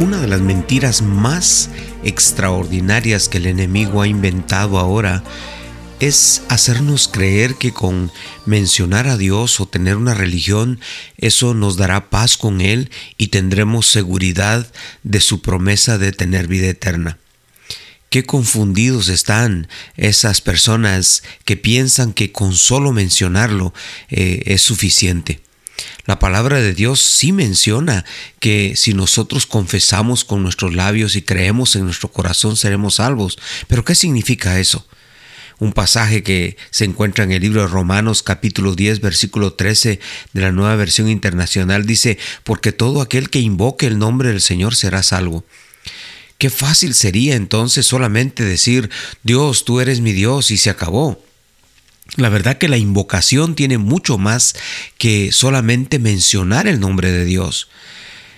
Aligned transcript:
una 0.00 0.20
de 0.20 0.28
las 0.28 0.40
mentiras 0.40 1.02
más 1.02 1.70
extraordinarias 2.02 3.28
que 3.28 3.38
el 3.38 3.46
enemigo 3.46 4.02
ha 4.02 4.08
inventado 4.08 4.78
ahora 4.78 5.22
es 6.00 6.42
hacernos 6.48 7.08
creer 7.08 7.54
que 7.54 7.72
con 7.72 8.10
mencionar 8.44 9.06
a 9.06 9.16
Dios 9.16 9.60
o 9.60 9.66
tener 9.66 9.96
una 9.96 10.14
religión, 10.14 10.80
eso 11.16 11.54
nos 11.54 11.76
dará 11.76 12.10
paz 12.10 12.36
con 12.36 12.60
Él 12.60 12.90
y 13.16 13.28
tendremos 13.28 13.86
seguridad 13.86 14.70
de 15.02 15.20
su 15.20 15.40
promesa 15.40 15.96
de 15.96 16.12
tener 16.12 16.48
vida 16.48 16.66
eterna. 16.66 17.18
Qué 18.10 18.24
confundidos 18.24 19.08
están 19.08 19.68
esas 19.96 20.40
personas 20.40 21.22
que 21.44 21.56
piensan 21.56 22.12
que 22.12 22.32
con 22.32 22.54
solo 22.54 22.92
mencionarlo 22.92 23.72
eh, 24.08 24.42
es 24.46 24.62
suficiente. 24.62 25.43
La 26.06 26.18
palabra 26.18 26.60
de 26.60 26.74
Dios 26.74 27.00
sí 27.00 27.32
menciona 27.32 28.04
que 28.38 28.74
si 28.76 28.92
nosotros 28.92 29.46
confesamos 29.46 30.24
con 30.24 30.42
nuestros 30.42 30.74
labios 30.74 31.16
y 31.16 31.22
creemos 31.22 31.76
en 31.76 31.84
nuestro 31.84 32.10
corazón 32.10 32.56
seremos 32.56 32.96
salvos. 32.96 33.38
Pero 33.68 33.84
¿qué 33.84 33.94
significa 33.94 34.60
eso? 34.60 34.86
Un 35.58 35.72
pasaje 35.72 36.22
que 36.22 36.56
se 36.70 36.84
encuentra 36.84 37.24
en 37.24 37.32
el 37.32 37.40
libro 37.40 37.62
de 37.62 37.68
Romanos 37.68 38.22
capítulo 38.22 38.74
10 38.74 39.00
versículo 39.00 39.54
13 39.54 40.00
de 40.32 40.40
la 40.40 40.52
nueva 40.52 40.76
versión 40.76 41.08
internacional 41.08 41.86
dice, 41.86 42.18
porque 42.42 42.72
todo 42.72 43.00
aquel 43.00 43.30
que 43.30 43.38
invoque 43.38 43.86
el 43.86 43.98
nombre 43.98 44.28
del 44.28 44.40
Señor 44.40 44.74
será 44.74 45.02
salvo. 45.02 45.44
Qué 46.38 46.50
fácil 46.50 46.94
sería 46.94 47.36
entonces 47.36 47.86
solamente 47.86 48.44
decir, 48.44 48.90
Dios, 49.22 49.64
tú 49.64 49.80
eres 49.80 50.00
mi 50.00 50.12
Dios 50.12 50.50
y 50.50 50.58
se 50.58 50.68
acabó. 50.68 51.22
La 52.16 52.28
verdad 52.28 52.58
que 52.58 52.68
la 52.68 52.76
invocación 52.76 53.54
tiene 53.54 53.78
mucho 53.78 54.18
más 54.18 54.54
que 54.98 55.32
solamente 55.32 55.98
mencionar 55.98 56.66
el 56.66 56.78
nombre 56.78 57.10
de 57.10 57.24
Dios. 57.24 57.68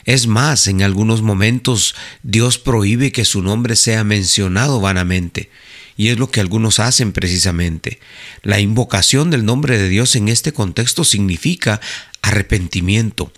Es 0.04 0.28
más, 0.28 0.68
en 0.68 0.82
algunos 0.82 1.20
momentos 1.20 1.94
Dios 2.22 2.58
prohíbe 2.58 3.10
que 3.10 3.24
su 3.24 3.42
nombre 3.42 3.74
sea 3.74 4.04
mencionado 4.04 4.80
vanamente. 4.80 5.50
Y 5.96 6.08
es 6.08 6.18
lo 6.18 6.30
que 6.30 6.40
algunos 6.40 6.78
hacen 6.78 7.12
precisamente. 7.12 7.98
La 8.42 8.60
invocación 8.60 9.30
del 9.30 9.44
nombre 9.44 9.78
de 9.78 9.88
Dios 9.88 10.14
en 10.14 10.28
este 10.28 10.52
contexto 10.52 11.04
significa 11.04 11.80
arrepentimiento, 12.22 13.32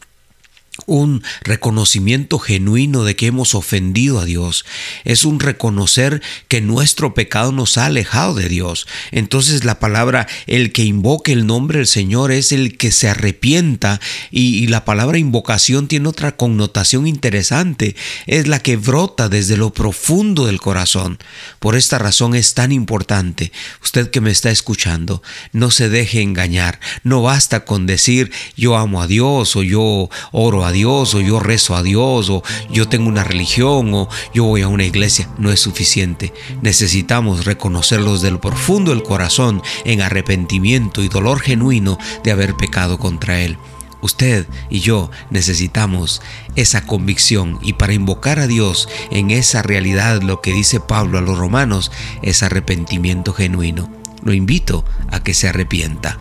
un 0.86 1.22
reconocimiento 1.42 2.38
genuino 2.38 3.04
de 3.04 3.16
que 3.16 3.26
hemos 3.26 3.54
ofendido 3.54 4.20
a 4.20 4.24
Dios. 4.24 4.64
Es 5.04 5.24
un 5.24 5.40
reconocer 5.40 6.22
que 6.48 6.60
nuestro 6.60 7.14
pecado 7.14 7.52
nos 7.52 7.78
ha 7.78 7.86
alejado 7.86 8.34
de 8.34 8.48
Dios. 8.48 8.86
Entonces 9.10 9.64
la 9.64 9.80
palabra, 9.80 10.26
el 10.46 10.72
que 10.72 10.84
invoque 10.84 11.32
el 11.32 11.46
nombre 11.46 11.78
del 11.78 11.86
Señor 11.86 12.32
es 12.32 12.52
el 12.52 12.76
que 12.76 12.90
se 12.92 13.08
arrepienta 13.08 14.00
y, 14.30 14.66
la 14.68 14.84
palabra 14.84 15.18
invocación 15.18 15.88
tiene 15.88 16.08
otra 16.08 16.36
connotación 16.36 17.06
interesante. 17.06 17.96
Es 18.26 18.46
la 18.48 18.60
que 18.60 18.76
brota 18.76 19.28
desde 19.28 19.56
lo 19.56 19.72
profundo 19.72 20.46
del 20.46 20.60
corazón. 20.60 21.18
Por 21.58 21.74
esta 21.74 21.98
razón 21.98 22.34
es 22.34 22.54
tan 22.54 22.70
importante. 22.70 23.50
Usted 23.82 24.10
que 24.10 24.20
me 24.20 24.30
está 24.30 24.50
escuchando, 24.50 25.22
no 25.52 25.70
se 25.70 25.88
deje 25.88 26.20
engañar. 26.20 26.80
No 27.02 27.22
basta 27.22 27.64
con 27.64 27.86
decir 27.86 28.30
yo 28.56 28.76
amo 28.76 29.00
a 29.00 29.06
Dios 29.06 29.56
o 29.56 29.62
yo 29.62 30.10
oro 30.32 30.64
a 30.66 30.67
Dios 30.72 31.14
o 31.14 31.20
yo 31.20 31.40
rezo 31.40 31.76
a 31.76 31.82
Dios 31.82 32.30
o 32.30 32.42
yo 32.70 32.88
tengo 32.88 33.08
una 33.08 33.24
religión 33.24 33.92
o 33.94 34.08
yo 34.34 34.44
voy 34.44 34.62
a 34.62 34.68
una 34.68 34.84
iglesia. 34.84 35.28
No 35.38 35.50
es 35.50 35.60
suficiente. 35.60 36.32
Necesitamos 36.62 37.44
reconocerlos 37.44 38.22
del 38.22 38.38
profundo 38.38 38.90
del 38.90 39.02
corazón 39.02 39.62
en 39.84 40.00
arrepentimiento 40.00 41.02
y 41.02 41.08
dolor 41.08 41.40
genuino 41.40 41.98
de 42.24 42.32
haber 42.32 42.54
pecado 42.54 42.98
contra 42.98 43.40
Él. 43.40 43.58
Usted 44.00 44.46
y 44.70 44.80
yo 44.80 45.10
necesitamos 45.30 46.22
esa 46.54 46.86
convicción 46.86 47.58
y 47.62 47.72
para 47.72 47.94
invocar 47.94 48.38
a 48.38 48.46
Dios 48.46 48.88
en 49.10 49.30
esa 49.30 49.62
realidad 49.62 50.22
lo 50.22 50.40
que 50.40 50.52
dice 50.52 50.78
Pablo 50.78 51.18
a 51.18 51.22
los 51.22 51.36
romanos 51.36 51.90
es 52.22 52.42
arrepentimiento 52.42 53.32
genuino. 53.32 53.90
Lo 54.22 54.32
invito 54.32 54.84
a 55.10 55.22
que 55.22 55.34
se 55.34 55.48
arrepienta. 55.48 56.18